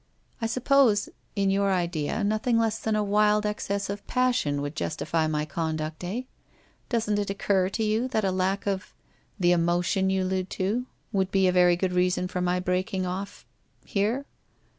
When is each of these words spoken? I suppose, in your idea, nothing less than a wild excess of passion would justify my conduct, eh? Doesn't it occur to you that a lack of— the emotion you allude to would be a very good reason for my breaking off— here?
I 0.41 0.47
suppose, 0.47 1.09
in 1.35 1.51
your 1.51 1.71
idea, 1.71 2.23
nothing 2.23 2.57
less 2.57 2.79
than 2.79 2.95
a 2.95 3.03
wild 3.03 3.45
excess 3.45 3.87
of 3.87 4.07
passion 4.07 4.59
would 4.63 4.75
justify 4.75 5.27
my 5.27 5.45
conduct, 5.45 6.03
eh? 6.03 6.23
Doesn't 6.89 7.19
it 7.19 7.29
occur 7.29 7.69
to 7.69 7.83
you 7.83 8.07
that 8.07 8.25
a 8.25 8.31
lack 8.31 8.65
of— 8.65 8.95
the 9.39 9.51
emotion 9.51 10.09
you 10.09 10.23
allude 10.23 10.49
to 10.57 10.87
would 11.11 11.29
be 11.29 11.47
a 11.47 11.51
very 11.51 11.75
good 11.75 11.93
reason 11.93 12.27
for 12.27 12.41
my 12.41 12.59
breaking 12.59 13.05
off— 13.05 13.45
here? 13.85 14.25